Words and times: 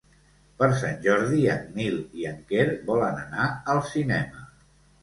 Per 0.61 0.69
Sant 0.79 0.95
Jordi 1.03 1.43
en 1.57 1.69
Nil 1.75 2.01
i 2.23 2.27
en 2.33 2.43
Quer 2.53 2.67
volen 2.91 3.25
anar 3.29 3.53
al 3.77 3.87
cinema. 3.95 4.47